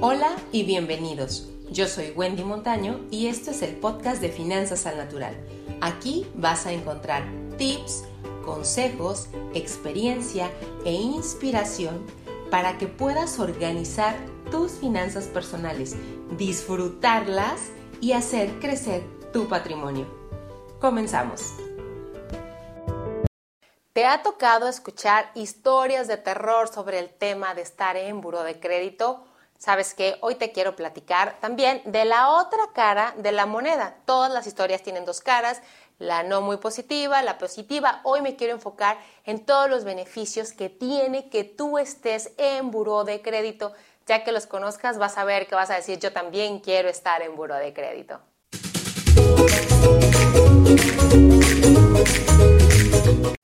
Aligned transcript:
Hola 0.00 0.36
y 0.52 0.62
bienvenidos. 0.62 1.48
Yo 1.72 1.88
soy 1.88 2.12
Wendy 2.12 2.44
Montaño 2.44 3.00
y 3.10 3.26
esto 3.26 3.50
es 3.50 3.62
el 3.62 3.74
podcast 3.74 4.20
de 4.20 4.28
Finanzas 4.28 4.86
al 4.86 4.96
Natural. 4.96 5.36
Aquí 5.80 6.24
vas 6.36 6.66
a 6.66 6.72
encontrar 6.72 7.24
tips, 7.56 8.04
consejos, 8.44 9.26
experiencia 9.54 10.52
e 10.84 10.92
inspiración 10.92 12.06
para 12.48 12.78
que 12.78 12.86
puedas 12.86 13.40
organizar 13.40 14.14
tus 14.52 14.70
finanzas 14.70 15.24
personales, 15.24 15.96
disfrutarlas 16.36 17.72
y 18.00 18.12
hacer 18.12 18.60
crecer 18.60 19.02
tu 19.32 19.48
patrimonio. 19.48 20.06
Comenzamos. 20.80 21.54
¿Te 23.92 24.06
ha 24.06 24.22
tocado 24.22 24.68
escuchar 24.68 25.32
historias 25.34 26.06
de 26.06 26.18
terror 26.18 26.68
sobre 26.68 27.00
el 27.00 27.08
tema 27.08 27.56
de 27.56 27.62
estar 27.62 27.96
en 27.96 28.20
buro 28.20 28.44
de 28.44 28.60
crédito? 28.60 29.24
Sabes 29.58 29.92
que 29.92 30.18
hoy 30.20 30.36
te 30.36 30.52
quiero 30.52 30.76
platicar 30.76 31.36
también 31.40 31.82
de 31.84 32.04
la 32.04 32.28
otra 32.28 32.60
cara 32.72 33.12
de 33.16 33.32
la 33.32 33.44
moneda. 33.44 33.96
Todas 34.04 34.32
las 34.32 34.46
historias 34.46 34.84
tienen 34.84 35.04
dos 35.04 35.20
caras, 35.20 35.62
la 35.98 36.22
no 36.22 36.40
muy 36.40 36.58
positiva, 36.58 37.22
la 37.22 37.38
positiva. 37.38 38.00
Hoy 38.04 38.22
me 38.22 38.36
quiero 38.36 38.52
enfocar 38.52 38.98
en 39.24 39.44
todos 39.44 39.68
los 39.68 39.82
beneficios 39.82 40.52
que 40.52 40.68
tiene 40.68 41.28
que 41.28 41.42
tú 41.42 41.76
estés 41.76 42.30
en 42.38 42.70
buró 42.70 43.02
de 43.02 43.20
crédito. 43.20 43.72
Ya 44.06 44.22
que 44.22 44.30
los 44.30 44.46
conozcas, 44.46 44.96
vas 44.96 45.18
a 45.18 45.24
ver 45.24 45.48
que 45.48 45.56
vas 45.56 45.70
a 45.70 45.74
decir, 45.74 45.98
yo 45.98 46.12
también 46.12 46.60
quiero 46.60 46.88
estar 46.88 47.20
en 47.22 47.34
buró 47.34 47.56
de 47.56 47.74
crédito. 47.74 48.20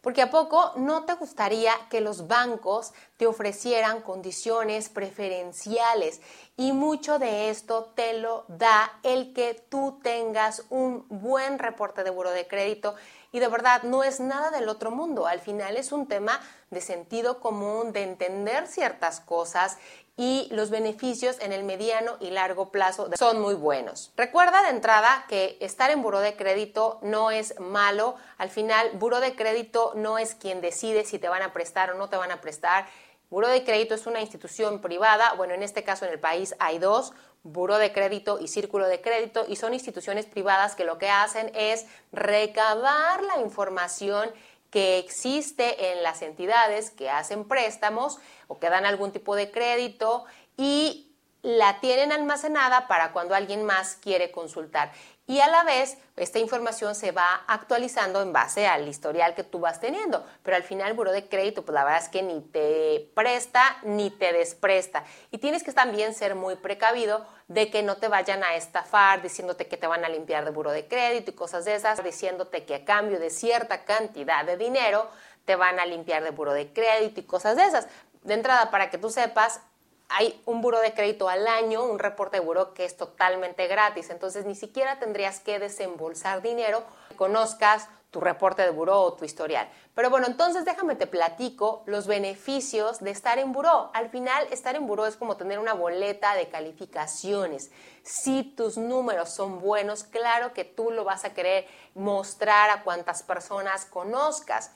Porque 0.01 0.23
a 0.23 0.31
poco 0.31 0.75
no 0.77 1.07
te 1.07 1.15
gustaría 1.15 1.73
que 1.91 2.01
los 2.01 2.29
bancos 2.29 2.93
te 3.17 3.27
ofrecieran 3.27 4.01
condiciones 4.01 4.89
preferenciales 4.89 6.21
y 6.57 6.73
mucho 6.73 7.19
de 7.19 7.51
esto 7.51 7.93
te 7.95 8.19
lo 8.19 8.45
da 8.49 8.99
el 9.03 9.33
que 9.33 9.55
tú 9.69 10.01
tengas 10.03 10.65
un 10.71 11.07
buen 11.09 11.59
reporte 11.59 12.05
de 12.05 12.11
buro 12.11 12.31
de 12.31 12.47
crédito 12.47 12.95
y 13.33 13.41
de 13.41 13.49
verdad 13.49 13.83
no 13.83 14.05
es 14.05 14.21
nada 14.21 14.51
del 14.51 14.69
otro 14.69 14.91
mundo, 14.91 15.27
al 15.27 15.41
final 15.41 15.77
es 15.77 15.91
un 15.91 16.07
tema 16.07 16.41
de 16.71 16.81
sentido 16.81 17.41
común, 17.41 17.93
de 17.93 18.03
entender 18.03 18.67
ciertas 18.69 19.21
cosas 19.21 19.79
y 20.17 20.49
los 20.53 20.71
beneficios 20.71 21.39
en 21.41 21.53
el 21.53 21.65
mediano 21.65 22.13
y 22.21 22.31
largo 22.31 22.71
plazo 22.71 23.11
son 23.19 23.41
muy 23.41 23.55
buenos. 23.55 24.13
Recuerda 24.17 24.63
de 24.63 24.69
entrada 24.69 25.25
que 25.29 25.57
estar 25.61 25.91
en 25.91 26.03
buro 26.03 26.21
de 26.21 26.37
crédito 26.37 27.01
no 27.03 27.33
es 27.33 27.59
malo. 27.59 28.15
Al 28.39 28.51
final, 28.51 28.91
buro 28.95 29.19
de 29.19 29.35
crédito 29.35 29.93
no 29.97 30.19
es 30.19 30.37
quien 30.37 30.61
decide 30.61 31.05
si 31.05 31.19
te 31.19 31.29
van 31.29 31.43
a 31.43 31.53
prestar 31.53 31.91
o 31.91 31.95
no 31.95 32.09
te 32.09 32.17
van 32.17 32.31
a 32.31 32.41
prestar. 32.41 32.87
Buro 33.35 33.49
de 33.49 33.65
crédito 33.65 33.97
es 33.97 34.07
una 34.07 34.21
institución 34.21 34.81
privada, 34.81 35.33
bueno, 35.33 35.55
en 35.55 35.65
este 35.65 35.83
caso 35.83 36.05
en 36.05 36.13
el 36.13 36.21
país 36.21 36.55
hay 36.61 36.79
dos, 36.79 37.13
Buro 37.43 37.79
de 37.79 37.93
Crédito 37.93 38.39
y 38.39 38.47
Círculo 38.47 38.87
de 38.87 39.01
Crédito, 39.01 39.45
y 39.49 39.57
son 39.57 39.75
instituciones 39.75 40.25
privadas 40.25 40.77
que 40.77 40.85
lo 40.85 40.99
que 40.99 41.11
hacen 41.11 41.51
es 41.53 41.85
recabar 42.13 43.25
la 43.25 43.41
información 43.41 44.31
que 44.71 44.99
existe 44.99 45.91
en 45.91 46.05
las 46.05 46.23
entidades 46.23 46.93
que 46.93 47.11
hacen 47.11 47.49
préstamos 47.49 48.21
o 48.47 48.61
que 48.61 48.71
dan 48.71 48.87
algún 48.87 49.11
tipo 49.11 49.35
de 49.35 49.51
crédito 49.51 50.27
y 50.57 51.14
la 51.45 51.79
tienen 51.79 52.11
almacenada 52.11 52.89
para 52.89 53.13
cuando 53.13 53.35
alguien 53.35 53.65
más 53.65 53.99
quiere 54.01 54.31
consultar. 54.31 54.91
Y 55.27 55.41
a 55.41 55.49
la 55.49 55.63
vez, 55.63 55.99
esta 56.17 56.39
información 56.39 56.95
se 56.95 57.13
va 57.13 57.45
actualizando 57.47 58.23
en 58.23 58.33
base 58.33 58.67
al 58.67 58.89
historial 58.89 59.35
que 59.35 59.45
tú 59.45 59.61
vas 59.61 59.79
teniendo. 59.79 60.25
Pero 60.43 60.57
al 60.57 60.63
final, 60.63 60.89
el 60.89 60.95
buro 60.95 61.13
de 61.13 61.29
crédito, 61.29 61.63
pues 61.63 61.75
la 61.75 61.85
verdad 61.85 62.03
es 62.03 62.09
que 62.09 62.23
ni 62.23 62.41
te 62.41 63.11
presta 63.15 63.77
ni 63.83 64.11
te 64.11 64.33
despresta. 64.33 65.05
Y 65.31 65.39
tienes 65.39 65.63
que 65.63 65.73
también 65.73 66.15
ser 66.15 66.35
muy 66.35 66.57
precavido 66.57 67.27
de 67.49 67.71
que 67.71 67.83
no 67.83 67.99
te 67.99 68.09
vayan 68.09 68.43
a 68.43 68.55
estafar 68.55 69.21
diciéndote 69.21 69.69
que 69.69 69.77
te 69.77 69.87
van 69.87 70.03
a 70.03 70.09
limpiar 70.09 70.47
de 70.47 70.51
buro 70.51 70.71
de 70.71 70.89
crédito 70.89 71.31
y 71.31 71.35
cosas 71.35 71.67
de 71.67 71.75
esas, 71.75 72.03
diciéndote 72.03 72.65
que 72.65 72.77
a 72.77 72.85
cambio 72.87 73.19
de 73.19 73.29
cierta 73.29 73.85
cantidad 73.85 74.47
de 74.47 74.57
dinero 74.57 75.11
te 75.45 75.57
van 75.57 75.79
a 75.79 75.85
limpiar 75.85 76.25
de 76.25 76.31
buro 76.31 76.55
de 76.55 76.73
crédito 76.73 77.21
y 77.21 77.25
cosas 77.25 77.57
de 77.57 77.67
esas. 77.67 77.87
De 78.23 78.33
entrada, 78.33 78.71
para 78.71 78.89
que 78.89 78.97
tú 78.97 79.11
sepas, 79.11 79.61
hay 80.09 80.41
un 80.47 80.61
buro 80.61 80.81
de 80.81 80.95
crédito 80.95 81.29
al 81.29 81.47
año, 81.47 81.85
un 81.85 81.99
reporte 81.99 82.39
de 82.39 82.45
buro 82.45 82.75
que 82.75 82.85
es 82.85 82.97
totalmente 82.97 83.67
gratis, 83.67 84.11
entonces 84.11 84.45
ni 84.45 84.55
siquiera 84.55 84.99
tendrías 84.99 85.41
que 85.41 85.59
desembolsar 85.59 86.43
dinero, 86.43 86.83
conozcas 87.17 87.89
tu 88.15 88.21
reporte 88.21 88.63
de 88.63 88.71
buró 88.71 89.01
o 89.01 89.15
tu 89.15 89.25
historial. 89.25 89.69
Pero 89.93 90.09
bueno, 90.09 90.29
entonces 90.29 90.65
déjame 90.65 90.95
te 90.95 91.09
platico 91.09 91.83
los 91.87 92.07
beneficios 92.07 93.01
de 93.01 93.11
estar 93.11 93.41
en 93.41 93.51
buró. 93.51 93.91
Al 93.93 94.09
final, 94.09 94.47
estar 94.53 94.77
en 94.77 94.87
buró 94.87 95.07
es 95.07 95.17
como 95.17 95.37
tener 95.37 95.59
una 95.59 95.75
boleta 95.75 96.37
de 96.37 96.49
calificaciones. 96.49 97.73
Si 98.05 98.45
tus 98.45 98.79
números 98.79 99.31
son 99.31 99.59
buenos, 99.59 100.05
claro 100.05 100.53
que 100.53 100.65
tú 100.65 100.93
lo 100.93 101.03
vas 101.03 101.25
a 101.25 101.35
querer 101.35 101.67
mostrar 101.95 102.71
a 102.71 102.85
cuantas 102.85 103.25
personas 103.25 103.85
conozcas 103.85 104.71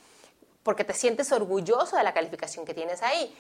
porque 0.65 0.83
te 0.83 0.93
sientes 0.93 1.31
orgulloso 1.31 1.97
de 1.97 2.03
la 2.03 2.13
calificación 2.13 2.67
que 2.67 2.75
tienes 2.75 3.03
ahí. 3.03 3.37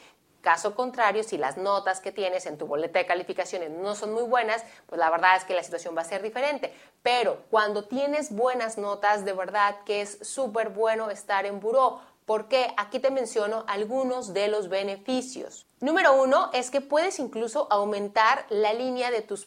Caso 0.48 0.75
contrario, 0.75 1.25
si 1.25 1.36
las 1.36 1.59
notas 1.59 2.00
que 2.00 2.10
tienes 2.10 2.47
en 2.47 2.56
tu 2.56 2.66
boleta 2.66 2.98
de 2.98 3.04
calificaciones 3.04 3.69
no 3.69 3.94
son 3.94 4.14
muy 4.14 4.22
buenas, 4.22 4.64
pues 4.86 4.98
la 4.98 5.10
verdad 5.10 5.36
es 5.36 5.44
que 5.44 5.53
la 5.53 5.62
situación 5.62 5.94
va 5.94 6.00
a 6.00 6.06
ser 6.06 6.22
diferente. 6.22 6.72
Pero 7.03 7.44
cuando 7.50 7.84
tienes 7.84 8.34
buenas 8.34 8.78
notas, 8.78 9.26
de 9.26 9.34
verdad 9.34 9.76
que 9.84 10.00
es 10.00 10.19
súper 10.22 10.70
bueno 10.70 11.10
estar 11.10 11.44
en 11.44 11.60
buró. 11.60 12.00
Porque 12.25 12.72
aquí 12.78 12.98
te 12.98 13.10
menciono 13.10 13.66
algunos 13.69 14.32
de 14.32 14.48
los 14.48 14.70
beneficios. 14.70 15.66
Número 15.81 16.14
uno 16.14 16.48
es 16.54 16.70
que 16.70 16.80
puedes 16.80 17.19
incluso 17.19 17.66
aumentar 17.70 18.47
la 18.48 18.72
línea 18.72 19.10
de 19.10 19.20
tus... 19.20 19.47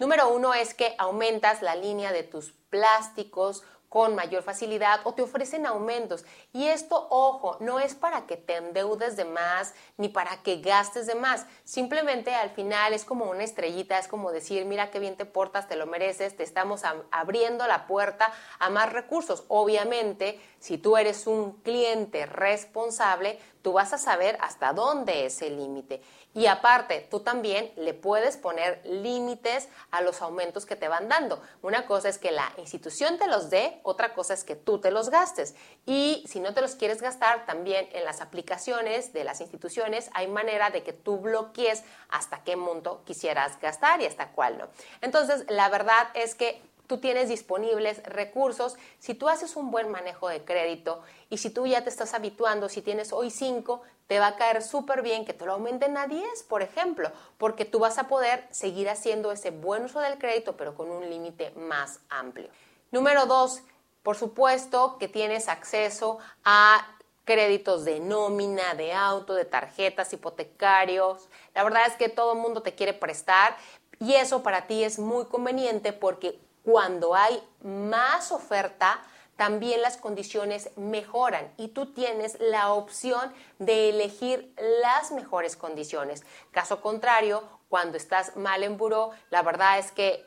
Número 0.00 0.30
uno 0.30 0.52
es 0.52 0.74
que 0.74 0.96
aumentas 0.98 1.62
la 1.62 1.76
línea 1.76 2.10
de 2.10 2.24
tus 2.24 2.54
plásticos, 2.70 3.62
con 3.92 4.14
mayor 4.14 4.42
facilidad 4.42 5.02
o 5.04 5.12
te 5.12 5.20
ofrecen 5.20 5.66
aumentos. 5.66 6.24
Y 6.54 6.68
esto, 6.68 7.08
ojo, 7.10 7.58
no 7.60 7.78
es 7.78 7.94
para 7.94 8.26
que 8.26 8.38
te 8.38 8.56
endeudes 8.56 9.16
de 9.16 9.26
más 9.26 9.74
ni 9.98 10.08
para 10.08 10.42
que 10.42 10.62
gastes 10.62 11.06
de 11.06 11.14
más. 11.14 11.44
Simplemente 11.64 12.34
al 12.34 12.48
final 12.48 12.94
es 12.94 13.04
como 13.04 13.26
una 13.26 13.44
estrellita, 13.44 13.98
es 13.98 14.08
como 14.08 14.32
decir, 14.32 14.64
mira 14.64 14.90
qué 14.90 14.98
bien 14.98 15.18
te 15.18 15.26
portas, 15.26 15.68
te 15.68 15.76
lo 15.76 15.84
mereces, 15.84 16.34
te 16.34 16.42
estamos 16.42 16.84
abriendo 17.10 17.66
la 17.66 17.86
puerta 17.86 18.32
a 18.58 18.70
más 18.70 18.90
recursos. 18.90 19.44
Obviamente, 19.48 20.40
si 20.62 20.78
tú 20.78 20.96
eres 20.96 21.26
un 21.26 21.54
cliente 21.62 22.24
responsable, 22.24 23.36
tú 23.62 23.72
vas 23.72 23.92
a 23.92 23.98
saber 23.98 24.38
hasta 24.40 24.72
dónde 24.72 25.26
es 25.26 25.42
el 25.42 25.56
límite. 25.56 26.00
Y 26.34 26.46
aparte, 26.46 27.08
tú 27.10 27.18
también 27.18 27.72
le 27.76 27.94
puedes 27.94 28.36
poner 28.36 28.80
límites 28.84 29.68
a 29.90 30.02
los 30.02 30.22
aumentos 30.22 30.64
que 30.64 30.76
te 30.76 30.86
van 30.86 31.08
dando. 31.08 31.42
Una 31.62 31.84
cosa 31.84 32.08
es 32.08 32.18
que 32.18 32.30
la 32.30 32.52
institución 32.58 33.18
te 33.18 33.26
los 33.26 33.50
dé, 33.50 33.80
otra 33.82 34.14
cosa 34.14 34.34
es 34.34 34.44
que 34.44 34.54
tú 34.54 34.78
te 34.78 34.92
los 34.92 35.10
gastes. 35.10 35.56
Y 35.84 36.24
si 36.28 36.38
no 36.38 36.54
te 36.54 36.60
los 36.60 36.76
quieres 36.76 37.02
gastar, 37.02 37.44
también 37.44 37.88
en 37.90 38.04
las 38.04 38.20
aplicaciones 38.20 39.12
de 39.12 39.24
las 39.24 39.40
instituciones 39.40 40.10
hay 40.14 40.28
manera 40.28 40.70
de 40.70 40.84
que 40.84 40.92
tú 40.92 41.18
bloquees 41.18 41.82
hasta 42.08 42.44
qué 42.44 42.54
monto 42.54 43.02
quisieras 43.04 43.60
gastar 43.60 44.00
y 44.00 44.06
hasta 44.06 44.30
cuál 44.30 44.58
no. 44.58 44.68
Entonces, 45.00 45.44
la 45.48 45.68
verdad 45.70 46.06
es 46.14 46.36
que 46.36 46.62
tú 46.92 46.98
tienes 46.98 47.30
disponibles 47.30 48.02
recursos, 48.02 48.76
si 48.98 49.14
tú 49.14 49.30
haces 49.30 49.56
un 49.56 49.70
buen 49.70 49.90
manejo 49.90 50.28
de 50.28 50.44
crédito 50.44 51.00
y 51.30 51.38
si 51.38 51.48
tú 51.48 51.66
ya 51.66 51.82
te 51.82 51.88
estás 51.88 52.12
habituando, 52.12 52.68
si 52.68 52.82
tienes 52.82 53.14
hoy 53.14 53.30
5, 53.30 53.80
te 54.08 54.18
va 54.18 54.26
a 54.26 54.36
caer 54.36 54.62
súper 54.62 55.00
bien 55.00 55.24
que 55.24 55.32
te 55.32 55.46
lo 55.46 55.54
aumenten 55.54 55.96
a 55.96 56.06
10, 56.06 56.42
por 56.42 56.60
ejemplo, 56.60 57.10
porque 57.38 57.64
tú 57.64 57.78
vas 57.78 57.96
a 57.96 58.08
poder 58.08 58.46
seguir 58.50 58.90
haciendo 58.90 59.32
ese 59.32 59.52
buen 59.52 59.86
uso 59.86 60.00
del 60.00 60.18
crédito, 60.18 60.54
pero 60.54 60.74
con 60.74 60.90
un 60.90 61.08
límite 61.08 61.52
más 61.52 62.00
amplio. 62.10 62.50
Número 62.90 63.24
2, 63.24 63.62
por 64.02 64.14
supuesto 64.14 64.98
que 64.98 65.08
tienes 65.08 65.48
acceso 65.48 66.18
a 66.44 66.98
créditos 67.24 67.86
de 67.86 68.00
nómina, 68.00 68.74
de 68.74 68.92
auto, 68.92 69.32
de 69.32 69.46
tarjetas, 69.46 70.12
hipotecarios. 70.12 71.30
La 71.54 71.64
verdad 71.64 71.86
es 71.86 71.94
que 71.94 72.10
todo 72.10 72.34
el 72.34 72.38
mundo 72.40 72.60
te 72.60 72.74
quiere 72.74 72.92
prestar 72.92 73.56
y 73.98 74.12
eso 74.12 74.42
para 74.42 74.66
ti 74.66 74.84
es 74.84 74.98
muy 74.98 75.24
conveniente 75.24 75.94
porque 75.94 76.38
cuando 76.62 77.14
hay 77.14 77.42
más 77.62 78.32
oferta, 78.32 79.00
también 79.36 79.82
las 79.82 79.96
condiciones 79.96 80.70
mejoran 80.76 81.52
y 81.56 81.68
tú 81.68 81.92
tienes 81.92 82.38
la 82.38 82.72
opción 82.72 83.32
de 83.58 83.88
elegir 83.88 84.54
las 84.82 85.10
mejores 85.10 85.56
condiciones. 85.56 86.22
Caso 86.50 86.80
contrario, 86.80 87.42
cuando 87.68 87.96
estás 87.96 88.36
mal 88.36 88.62
en 88.62 88.76
buró, 88.76 89.10
la 89.30 89.42
verdad 89.42 89.78
es 89.78 89.90
que 89.90 90.26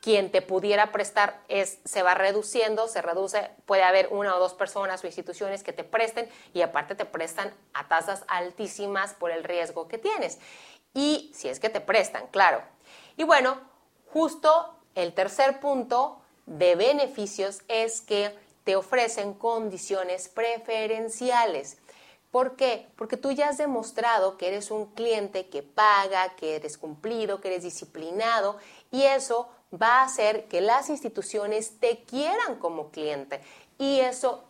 quien 0.00 0.30
te 0.30 0.42
pudiera 0.42 0.92
prestar 0.92 1.40
es, 1.48 1.78
se 1.84 2.02
va 2.02 2.14
reduciendo, 2.14 2.88
se 2.88 3.02
reduce, 3.02 3.50
puede 3.66 3.82
haber 3.82 4.08
una 4.10 4.36
o 4.36 4.38
dos 4.38 4.54
personas 4.54 5.02
o 5.02 5.06
instituciones 5.06 5.62
que 5.62 5.72
te 5.72 5.84
presten 5.84 6.28
y 6.52 6.62
aparte 6.62 6.94
te 6.94 7.04
prestan 7.04 7.52
a 7.72 7.88
tasas 7.88 8.24
altísimas 8.28 9.14
por 9.14 9.30
el 9.30 9.42
riesgo 9.44 9.88
que 9.88 9.98
tienes. 9.98 10.38
Y 10.94 11.32
si 11.34 11.48
es 11.48 11.58
que 11.58 11.70
te 11.70 11.80
prestan, 11.80 12.26
claro. 12.28 12.62
Y 13.16 13.24
bueno, 13.24 13.58
justo 14.12 14.76
el 14.94 15.14
tercer 15.14 15.60
punto 15.60 16.20
de 16.46 16.74
beneficios 16.74 17.62
es 17.68 18.00
que 18.00 18.34
te 18.64 18.76
ofrecen 18.76 19.34
condiciones 19.34 20.28
preferenciales. 20.28 21.78
¿Por 22.30 22.56
qué? 22.56 22.88
Porque 22.96 23.16
tú 23.16 23.30
ya 23.32 23.50
has 23.50 23.58
demostrado 23.58 24.38
que 24.38 24.48
eres 24.48 24.70
un 24.70 24.86
cliente 24.86 25.48
que 25.48 25.62
paga, 25.62 26.34
que 26.36 26.56
eres 26.56 26.78
cumplido, 26.78 27.40
que 27.40 27.48
eres 27.48 27.62
disciplinado 27.62 28.56
y 28.90 29.02
eso 29.02 29.48
va 29.72 30.00
a 30.00 30.04
hacer 30.04 30.48
que 30.48 30.60
las 30.60 30.88
instituciones 30.88 31.78
te 31.78 32.04
quieran 32.04 32.56
como 32.56 32.90
cliente 32.90 33.40
y 33.78 34.00
eso 34.00 34.44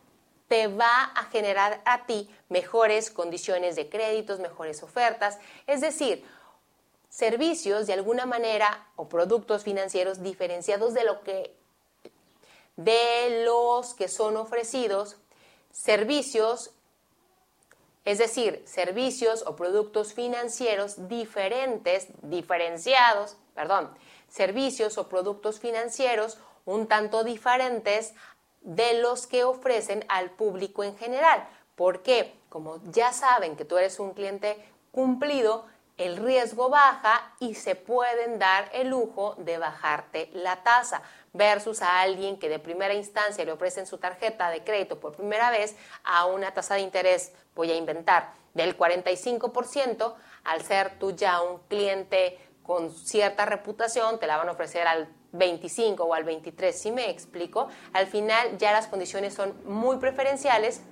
te 0.47 0.67
va 0.67 1.05
a 1.05 1.25
generar 1.25 1.81
a 1.85 2.07
ti 2.07 2.29
mejores 2.49 3.11
condiciones 3.11 3.75
de 3.75 3.89
créditos, 3.89 4.39
mejores 4.39 4.83
ofertas, 4.83 5.39
es 5.67 5.81
decir, 5.81 6.25
servicios 7.13 7.87
de 7.87 7.93
alguna 7.93 8.25
manera 8.25 8.89
o 8.97 9.07
productos 9.07 9.65
financieros 9.65 10.23
diferenciados 10.23 10.95
de 10.95 11.05
lo 11.05 11.23
que 11.23 11.55
de 12.77 13.45
los 13.45 13.93
que 13.93 14.09
son 14.09 14.39
ofrecidos, 14.39 15.19
servicios 15.71 16.71
es 18.07 18.19
decir, 18.19 18.63
servicios 18.65 19.45
o 19.47 19.55
productos 19.55 20.15
financieros 20.15 21.07
diferentes, 21.09 22.09
diferenciados, 22.23 23.37
perdón, 23.55 23.91
servicios 24.29 24.97
o 24.97 25.09
productos 25.09 25.61
financieros 25.61 26.39
un 26.65 26.89
tanto 26.89 27.25
diferentes 27.25 28.15
de 28.63 28.95
los 28.95 29.27
que 29.27 29.45
ofrecen 29.45 30.05
al 30.09 30.31
público 30.31 30.83
en 30.83 30.97
general. 30.97 31.47
Porque, 31.77 32.35
como 32.49 32.81
ya 32.91 33.13
saben 33.13 33.55
que 33.55 33.65
tú 33.65 33.77
eres 33.77 34.01
un 34.01 34.15
cliente 34.15 34.57
cumplido, 34.91 35.67
el 35.99 36.17
riesgo 36.17 36.69
baja 36.69 37.35
y 37.39 37.55
se 37.55 37.75
pueden 37.75 38.39
dar 38.39 38.71
el 38.73 38.89
lujo 38.89 39.35
de 39.39 39.59
bajarte 39.59 40.31
la 40.33 40.63
tasa 40.63 41.03
versus 41.33 41.83
a 41.83 42.01
alguien 42.01 42.39
que 42.39 42.49
de 42.49 42.59
primera 42.59 42.95
instancia 42.95 43.45
le 43.45 43.53
ofrecen 43.53 43.87
su 43.87 43.99
tarjeta 43.99 44.51
de 44.51 44.65
crédito 44.65 45.01
por 45.01 45.17
primera 45.17 45.51
vez 45.51 45.77
a 46.05 46.27
una 46.27 46.53
tasa 46.53 46.75
de 46.75 46.83
interés, 46.83 47.33
voy 47.55 47.71
a 47.71 47.77
inventar, 47.77 48.33
del 48.55 48.77
45%, 48.77 50.15
al 50.45 50.63
ser 50.63 50.99
tú 50.99 51.13
ya 51.13 51.41
un 51.41 51.59
cliente 51.69 52.39
con 52.63 52.91
cierta 52.91 53.47
reputación, 53.47 54.19
te 54.19 54.27
la 54.27 54.37
van 54.37 54.49
a 54.49 54.53
ofrecer 54.53 54.87
al 54.87 55.09
25 55.33 56.05
o 56.05 56.15
al 56.15 56.25
23, 56.25 56.79
si 56.79 56.93
me 56.93 57.09
explico, 57.11 57.69
al 57.93 58.07
final 58.07 58.59
ya 58.59 58.73
las 58.73 58.87
condiciones 58.87 59.35
son 59.35 59.55
muy 59.65 59.97
preferenciales 59.97 60.83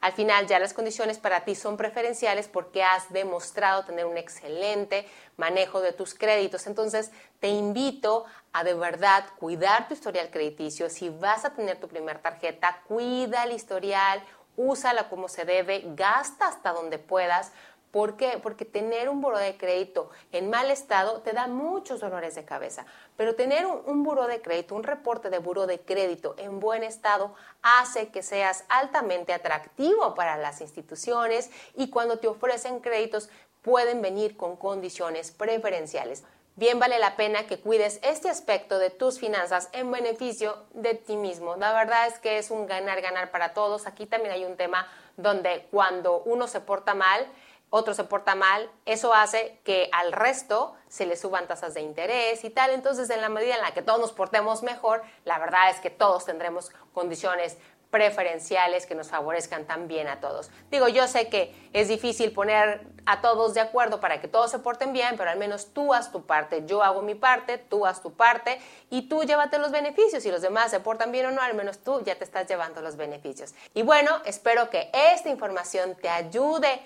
al 0.00 0.12
final 0.12 0.46
ya 0.46 0.58
las 0.58 0.74
condiciones 0.74 1.18
para 1.18 1.44
ti 1.44 1.54
son 1.54 1.76
preferenciales 1.76 2.48
porque 2.48 2.82
has 2.82 3.12
demostrado 3.12 3.84
tener 3.84 4.06
un 4.06 4.16
excelente 4.16 5.06
manejo 5.36 5.80
de 5.80 5.92
tus 5.92 6.14
créditos. 6.14 6.66
Entonces 6.66 7.10
te 7.40 7.48
invito 7.48 8.24
a 8.52 8.64
de 8.64 8.74
verdad 8.74 9.24
cuidar 9.38 9.88
tu 9.88 9.94
historial 9.94 10.30
crediticio. 10.30 10.88
Si 10.90 11.08
vas 11.08 11.44
a 11.44 11.54
tener 11.54 11.80
tu 11.80 11.88
primera 11.88 12.20
tarjeta, 12.20 12.82
cuida 12.86 13.44
el 13.44 13.52
historial, 13.52 14.22
úsala 14.56 15.08
como 15.08 15.28
se 15.28 15.44
debe, 15.44 15.82
gasta 15.94 16.48
hasta 16.48 16.72
donde 16.72 16.98
puedas, 16.98 17.52
¿Por 17.90 18.16
qué? 18.16 18.38
Porque 18.42 18.64
tener 18.64 19.08
un 19.08 19.20
buro 19.20 19.38
de 19.38 19.56
crédito 19.56 20.10
en 20.32 20.50
mal 20.50 20.70
estado 20.70 21.20
te 21.22 21.32
da 21.32 21.46
muchos 21.46 22.00
dolores 22.00 22.34
de 22.34 22.44
cabeza, 22.44 22.84
pero 23.16 23.34
tener 23.34 23.64
un, 23.64 23.80
un 23.86 24.02
buro 24.02 24.26
de 24.26 24.42
crédito, 24.42 24.74
un 24.74 24.82
reporte 24.82 25.30
de 25.30 25.38
buro 25.38 25.66
de 25.66 25.80
crédito 25.80 26.34
en 26.36 26.60
buen 26.60 26.82
estado 26.82 27.34
hace 27.62 28.08
que 28.08 28.22
seas 28.22 28.64
altamente 28.68 29.32
atractivo 29.32 30.14
para 30.14 30.36
las 30.36 30.60
instituciones 30.60 31.50
y 31.76 31.88
cuando 31.88 32.18
te 32.18 32.28
ofrecen 32.28 32.80
créditos 32.80 33.30
pueden 33.62 34.02
venir 34.02 34.36
con 34.36 34.56
condiciones 34.56 35.30
preferenciales. 35.30 36.24
Bien 36.58 36.80
vale 36.80 36.98
la 36.98 37.14
pena 37.14 37.46
que 37.46 37.60
cuides 37.60 38.00
este 38.02 38.28
aspecto 38.28 38.80
de 38.80 38.90
tus 38.90 39.20
finanzas 39.20 39.68
en 39.70 39.92
beneficio 39.92 40.56
de 40.72 40.94
ti 40.94 41.16
mismo. 41.16 41.54
La 41.54 41.72
verdad 41.72 42.08
es 42.08 42.18
que 42.18 42.38
es 42.38 42.50
un 42.50 42.66
ganar-ganar 42.66 43.30
para 43.30 43.54
todos. 43.54 43.86
Aquí 43.86 44.06
también 44.06 44.32
hay 44.32 44.44
un 44.44 44.56
tema 44.56 44.88
donde 45.16 45.68
cuando 45.70 46.20
uno 46.24 46.48
se 46.48 46.60
porta 46.60 46.94
mal, 46.94 47.28
otro 47.70 47.94
se 47.94 48.04
porta 48.04 48.34
mal, 48.34 48.70
eso 48.86 49.12
hace 49.12 49.60
que 49.64 49.90
al 49.92 50.12
resto 50.12 50.74
se 50.88 51.06
le 51.06 51.16
suban 51.16 51.46
tasas 51.46 51.74
de 51.74 51.82
interés 51.82 52.44
y 52.44 52.50
tal. 52.50 52.70
Entonces, 52.70 53.10
en 53.10 53.20
la 53.20 53.28
medida 53.28 53.56
en 53.56 53.62
la 53.62 53.72
que 53.72 53.82
todos 53.82 54.00
nos 54.00 54.12
portemos 54.12 54.62
mejor, 54.62 55.02
la 55.24 55.38
verdad 55.38 55.70
es 55.70 55.80
que 55.80 55.90
todos 55.90 56.24
tendremos 56.24 56.70
condiciones 56.94 57.58
preferenciales 57.90 58.84
que 58.84 58.94
nos 58.94 59.08
favorezcan 59.08 59.64
también 59.64 60.08
a 60.08 60.20
todos. 60.20 60.50
Digo, 60.70 60.88
yo 60.88 61.06
sé 61.08 61.28
que 61.28 61.54
es 61.72 61.88
difícil 61.88 62.32
poner 62.32 62.86
a 63.06 63.22
todos 63.22 63.54
de 63.54 63.60
acuerdo 63.60 64.00
para 64.00 64.20
que 64.20 64.28
todos 64.28 64.50
se 64.50 64.58
porten 64.58 64.92
bien, 64.92 65.16
pero 65.16 65.30
al 65.30 65.38
menos 65.38 65.72
tú 65.72 65.94
haz 65.94 66.12
tu 66.12 66.26
parte, 66.26 66.64
yo 66.66 66.82
hago 66.82 67.00
mi 67.00 67.14
parte, 67.14 67.56
tú 67.56 67.86
haz 67.86 68.02
tu 68.02 68.12
parte 68.12 68.60
y 68.90 69.08
tú 69.08 69.24
llévate 69.24 69.58
los 69.58 69.70
beneficios. 69.70 70.22
Si 70.22 70.30
los 70.30 70.42
demás 70.42 70.70
se 70.70 70.80
portan 70.80 71.12
bien 71.12 71.26
o 71.26 71.30
no, 71.30 71.40
al 71.40 71.54
menos 71.54 71.78
tú 71.78 72.02
ya 72.04 72.14
te 72.16 72.24
estás 72.24 72.46
llevando 72.46 72.82
los 72.82 72.96
beneficios. 72.96 73.54
Y 73.72 73.82
bueno, 73.82 74.10
espero 74.26 74.68
que 74.68 74.90
esta 74.92 75.30
información 75.30 75.96
te 75.96 76.10
ayude 76.10 76.82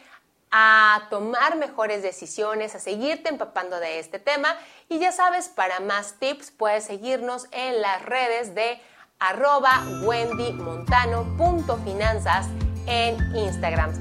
a 0.53 1.07
tomar 1.09 1.57
mejores 1.57 2.03
decisiones, 2.03 2.75
a 2.75 2.79
seguirte 2.79 3.31
empapando 3.31 3.81
de 3.81 3.99
este 3.99 4.19
tema. 4.19 4.55
Y 4.89 4.99
ya 4.99 5.11
sabes, 5.11 5.49
para 5.49 5.81
más 5.81 6.17
tips 6.19 6.51
puedes 6.51 6.85
seguirnos 6.85 7.47
en 7.51 7.81
las 7.81 8.03
redes 8.03 8.55
de 8.55 8.79
arroba 9.19 9.83
wendymontano.finanzas 10.03 12.47
en 12.87 13.17
Instagram. 13.35 13.93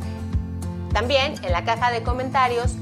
También 0.93 1.35
en 1.43 1.53
la 1.53 1.63
caja 1.63 1.89
de 1.89 2.03
comentarios 2.03 2.73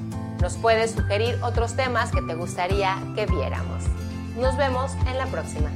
nos 0.42 0.58
puedes 0.58 0.92
sugerir 0.92 1.38
otros 1.44 1.76
temas 1.76 2.12
que 2.12 2.24
te 2.24 2.34
gustaría 2.34 2.98
que 3.16 3.28
viéramos. 3.28 3.84
Nos 4.38 4.58
vemos 4.58 4.94
en 5.06 5.18
la 5.18 5.28
próxima. 5.28 5.70